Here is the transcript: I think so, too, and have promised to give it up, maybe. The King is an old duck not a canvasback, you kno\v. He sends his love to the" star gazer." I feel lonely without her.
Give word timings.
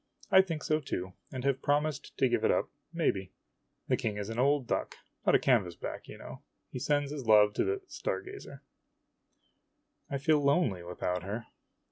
I 0.31 0.41
think 0.41 0.63
so, 0.63 0.79
too, 0.79 1.13
and 1.31 1.43
have 1.43 1.61
promised 1.61 2.17
to 2.17 2.27
give 2.27 2.43
it 2.43 2.49
up, 2.49 2.71
maybe. 2.91 3.33
The 3.87 3.95
King 3.97 4.17
is 4.17 4.29
an 4.29 4.39
old 4.39 4.65
duck 4.65 4.95
not 5.27 5.35
a 5.35 5.37
canvasback, 5.37 6.07
you 6.07 6.17
kno\v. 6.17 6.41
He 6.71 6.79
sends 6.79 7.11
his 7.11 7.27
love 7.27 7.53
to 7.53 7.63
the" 7.63 7.81
star 7.97 8.19
gazer." 8.21 8.63
I 10.09 10.17
feel 10.17 10.43
lonely 10.43 10.81
without 10.81 11.21
her. 11.21 11.45